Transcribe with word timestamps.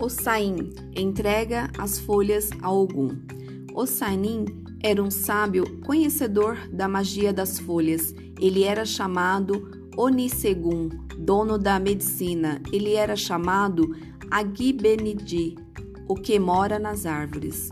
Ossain 0.00 0.70
entrega 0.94 1.70
as 1.76 1.98
folhas 1.98 2.50
a 2.62 2.70
Ogum. 2.70 3.18
Ossain 3.74 4.44
era 4.80 5.02
um 5.02 5.10
sábio 5.10 5.80
conhecedor 5.80 6.56
da 6.72 6.86
magia 6.86 7.32
das 7.32 7.58
folhas. 7.58 8.14
Ele 8.40 8.62
era 8.62 8.84
chamado 8.84 9.88
Onisegum, 9.96 10.88
dono 11.18 11.58
da 11.58 11.80
medicina. 11.80 12.62
Ele 12.72 12.94
era 12.94 13.16
chamado 13.16 13.96
Agibenidi, 14.30 15.56
o 16.06 16.14
que 16.14 16.38
mora 16.38 16.78
nas 16.78 17.04
árvores. 17.04 17.68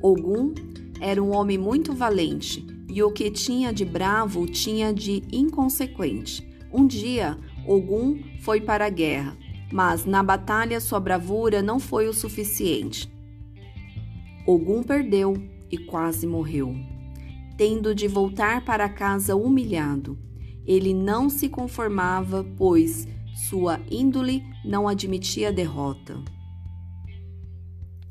Ogum 0.00 0.54
era 1.00 1.20
um 1.20 1.34
homem 1.34 1.58
muito 1.58 1.92
valente 1.92 2.64
e 2.88 3.02
o 3.02 3.10
que 3.10 3.28
tinha 3.28 3.72
de 3.72 3.84
bravo 3.84 4.46
tinha 4.46 4.94
de 4.94 5.24
inconsequente. 5.32 6.48
Um 6.72 6.86
dia, 6.86 7.36
Ogum 7.66 8.20
foi 8.40 8.60
para 8.60 8.86
a 8.86 8.90
guerra, 8.90 9.36
mas 9.72 10.04
na 10.04 10.22
batalha 10.22 10.80
sua 10.80 11.00
bravura 11.00 11.62
não 11.62 11.78
foi 11.78 12.08
o 12.08 12.12
suficiente. 12.12 13.10
Ogum 14.46 14.82
perdeu 14.82 15.34
e 15.70 15.76
quase 15.76 16.26
morreu, 16.26 16.74
tendo 17.56 17.94
de 17.94 18.06
voltar 18.06 18.64
para 18.64 18.88
casa 18.88 19.34
humilhado. 19.34 20.18
Ele 20.64 20.94
não 20.94 21.28
se 21.28 21.48
conformava, 21.48 22.44
pois 22.56 23.06
sua 23.48 23.80
índole 23.90 24.42
não 24.64 24.88
admitia 24.88 25.52
derrota. 25.52 26.16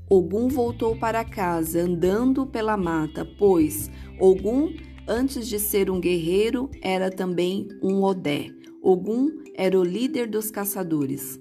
Ogum 0.10 0.48
voltou 0.48 0.96
para 0.96 1.24
casa 1.26 1.82
andando 1.82 2.46
pela 2.46 2.78
mata, 2.78 3.26
pois 3.26 3.90
Ogum, 4.20 4.74
antes 5.08 5.48
de 5.48 5.60
ser 5.60 5.90
um 5.90 6.00
guerreiro, 6.00 6.70
era 6.82 7.10
também 7.10 7.68
um 7.82 8.04
Odé. 8.04 8.50
Ogum 8.84 9.30
era 9.56 9.80
o 9.80 9.84
líder 9.84 10.28
dos 10.28 10.52
caçadores. 10.52 11.40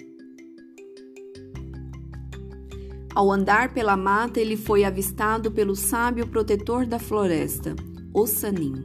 Ao 3.15 3.31
andar 3.31 3.73
pela 3.73 3.97
mata, 3.97 4.41
ele 4.41 4.57
foi 4.57 4.83
avistado 4.83 5.51
pelo 5.51 5.77
sábio 5.77 6.27
protetor 6.27 6.85
da 6.85 6.99
floresta, 6.99 7.77
Ossanin. 8.13 8.85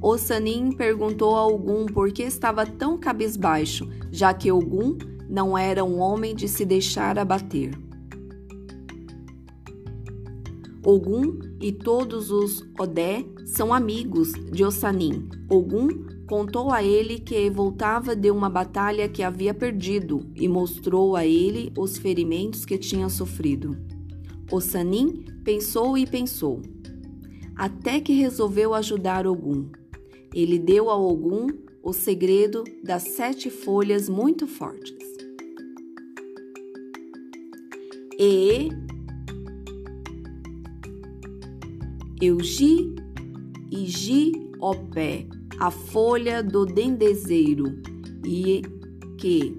Ossanin 0.00 0.70
perguntou 0.70 1.34
a 1.34 1.44
Ogum 1.44 1.86
por 1.86 2.12
que 2.12 2.22
estava 2.22 2.64
tão 2.64 2.96
cabisbaixo, 2.96 3.88
já 4.12 4.32
que 4.32 4.52
Ogum 4.52 4.96
não 5.28 5.58
era 5.58 5.82
um 5.82 5.98
homem 5.98 6.32
de 6.32 6.46
se 6.46 6.64
deixar 6.64 7.18
abater. 7.18 7.76
Ogum 10.84 11.40
e 11.60 11.72
todos 11.72 12.30
os 12.30 12.62
Odé 12.78 13.24
são 13.46 13.74
amigos 13.74 14.32
de 14.52 14.64
Ossanin. 14.64 15.28
Ogum 15.50 15.88
Contou 16.26 16.70
a 16.70 16.82
ele 16.82 17.18
que 17.18 17.50
voltava 17.50 18.16
de 18.16 18.30
uma 18.30 18.48
batalha 18.48 19.08
que 19.08 19.22
havia 19.22 19.52
perdido 19.52 20.26
e 20.34 20.48
mostrou 20.48 21.16
a 21.16 21.26
ele 21.26 21.70
os 21.76 21.98
ferimentos 21.98 22.64
que 22.64 22.78
tinha 22.78 23.10
sofrido. 23.10 23.76
O 24.50 24.58
Sanin 24.58 25.24
pensou 25.44 25.98
e 25.98 26.06
pensou, 26.06 26.62
até 27.54 28.00
que 28.00 28.14
resolveu 28.14 28.72
ajudar 28.72 29.26
Ogum. 29.26 29.68
Ele 30.34 30.58
deu 30.58 30.88
a 30.88 30.96
Ogum 30.96 31.48
o 31.82 31.92
segredo 31.92 32.64
das 32.82 33.02
sete 33.02 33.50
folhas 33.50 34.08
muito 34.08 34.46
fortes. 34.46 35.04
E 38.18 38.70
Eugi 42.20 42.94
e 43.70 43.86
Gi 43.86 44.32
Opé 44.58 45.26
a 45.58 45.70
folha 45.70 46.42
do 46.42 46.64
dendezeiro 46.64 47.78
e 48.24 48.62
que, 49.18 49.56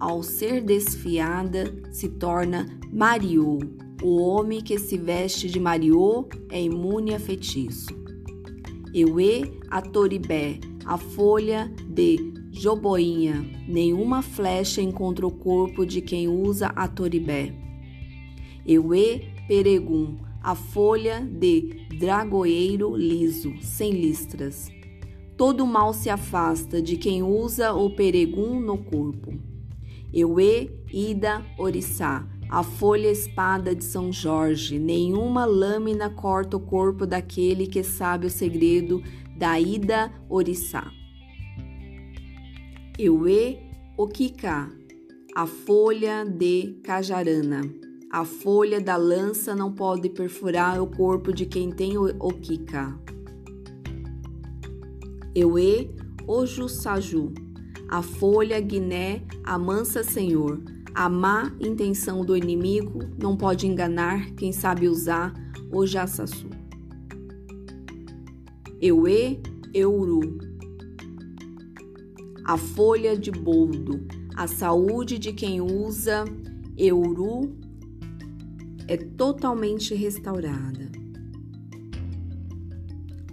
ao 0.00 0.22
ser 0.22 0.62
desfiada, 0.62 1.72
se 1.90 2.08
torna 2.08 2.66
mariô. 2.92 3.58
O 4.02 4.20
homem 4.20 4.60
que 4.60 4.78
se 4.78 4.98
veste 4.98 5.48
de 5.48 5.58
mariô 5.58 6.28
é 6.50 6.62
imune 6.62 7.14
a 7.14 7.18
feitiço. 7.18 7.88
Euê 8.92 9.42
a 9.70 9.80
toribé, 9.80 10.58
a 10.84 10.96
folha 10.96 11.72
de 11.88 12.32
joboinha. 12.50 13.44
Nenhuma 13.66 14.22
flecha 14.22 14.80
encontra 14.80 15.26
o 15.26 15.30
corpo 15.30 15.84
de 15.84 16.00
quem 16.00 16.28
usa 16.28 16.68
a 16.68 16.86
toribé. 16.86 17.52
Euê 18.66 19.22
peregum, 19.48 20.16
a 20.42 20.54
folha 20.54 21.20
de 21.20 21.86
dragoeiro 21.98 22.96
liso, 22.96 23.54
sem 23.60 23.92
listras. 23.92 24.70
Todo 25.36 25.66
mal 25.66 25.92
se 25.92 26.08
afasta 26.08 26.80
de 26.80 26.96
quem 26.96 27.22
usa 27.22 27.72
o 27.72 27.90
peregum 27.90 28.60
no 28.60 28.78
corpo. 28.78 29.32
Euê, 30.12 30.70
Ida, 30.92 31.44
Orissá, 31.58 32.24
a 32.48 32.62
folha 32.62 33.10
espada 33.10 33.74
de 33.74 33.82
São 33.82 34.12
Jorge, 34.12 34.78
nenhuma 34.78 35.44
lâmina 35.44 36.08
corta 36.08 36.56
o 36.56 36.60
corpo 36.60 37.04
daquele 37.04 37.66
que 37.66 37.82
sabe 37.82 38.26
o 38.26 38.30
segredo 38.30 39.02
da 39.36 39.58
Ida 39.58 40.12
Orissá. 40.28 40.88
Euê, 42.96 43.58
Okika, 43.98 44.70
a 45.34 45.46
folha 45.46 46.24
de 46.24 46.80
Cajarana. 46.84 47.62
A 48.08 48.24
folha 48.24 48.80
da 48.80 48.96
lança 48.96 49.56
não 49.56 49.72
pode 49.72 50.08
perfurar 50.08 50.80
o 50.80 50.86
corpo 50.86 51.32
de 51.32 51.44
quem 51.44 51.72
tem 51.72 51.98
o 51.98 52.04
Okika. 52.20 52.96
Euê, 55.34 55.90
Ojussaju, 56.26 57.32
a 57.88 58.02
folha 58.02 58.60
Guiné, 58.60 59.22
amansa 59.42 60.04
Senhor. 60.04 60.62
A 60.94 61.08
má 61.08 61.52
intenção 61.60 62.24
do 62.24 62.36
inimigo 62.36 63.00
não 63.20 63.36
pode 63.36 63.66
enganar 63.66 64.30
quem 64.36 64.52
sabe 64.52 64.88
usar 64.88 65.34
o 65.72 65.84
jaçaçu. 65.84 66.48
Euê, 68.80 69.40
Euru, 69.72 70.38
a 72.44 72.56
folha 72.56 73.16
de 73.16 73.32
boldo. 73.32 74.06
A 74.36 74.46
saúde 74.46 75.18
de 75.18 75.32
quem 75.32 75.60
usa 75.60 76.24
Euru 76.76 77.56
é 78.86 78.96
totalmente 78.96 79.94
restaurada. 79.94 81.03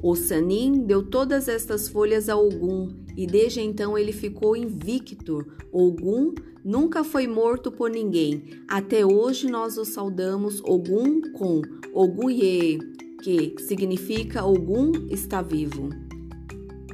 O 0.04 0.16
Sanin 0.16 0.84
deu 0.84 1.04
todas 1.04 1.48
estas 1.48 1.88
folhas 1.88 2.28
a 2.28 2.36
Ogum 2.36 2.90
e 3.16 3.28
desde 3.28 3.62
então 3.62 3.96
ele 3.96 4.12
ficou 4.12 4.56
invicto. 4.56 5.46
Ogum 5.72 6.34
nunca 6.66 7.04
foi 7.04 7.28
morto 7.28 7.72
por 7.72 7.90
ninguém. 7.90 8.64
Até 8.68 9.06
hoje 9.06 9.48
nós 9.48 9.78
o 9.78 9.86
saudamos 9.86 10.60
Ogum 10.64 11.22
com 11.34 11.62
Oguye, 11.94 12.80
que 13.22 13.56
significa 13.60 14.44
Ogum 14.44 14.92
está 15.12 15.44
vivo. 15.44 15.90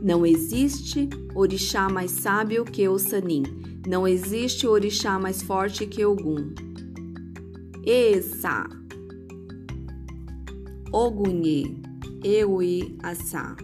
Não 0.01 0.25
existe 0.25 1.09
orixá 1.33 1.87
mais 1.87 2.11
sábio 2.11 2.65
que 2.65 2.87
o 2.89 2.99
Sanin. 2.99 3.43
Não 3.87 4.05
existe 4.05 4.67
orixá 4.67 5.17
mais 5.17 5.41
forte 5.41 5.87
que 5.87 6.03
Ogum. 6.05 6.53
Essa. 7.85 8.67
Ogunye. 10.91 11.86
Eui 12.23 12.97
Assá. 13.03 13.55